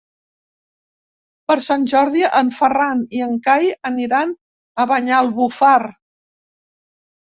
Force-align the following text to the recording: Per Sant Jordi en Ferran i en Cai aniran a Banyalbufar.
Per 1.51 1.57
Sant 1.65 1.85
Jordi 1.91 2.23
en 2.39 2.49
Ferran 2.61 3.03
i 3.19 3.23
en 3.27 3.37
Cai 3.49 3.69
aniran 3.93 4.33
a 4.85 4.89
Banyalbufar. 4.93 5.79